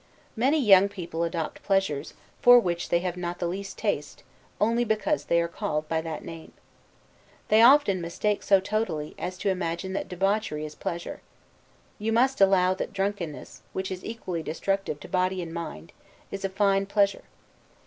[0.35, 4.23] Many young people adopt pleasures, for which they have not the least taste,
[4.59, 6.53] only because they are called by that name.
[7.49, 11.21] They often mistake so totally, as to imagine that debauchery is pleasure.
[11.99, 15.91] You must allow that drunkenness, which is equally destructive to body and mind,
[16.31, 17.25] is a fine pleasure.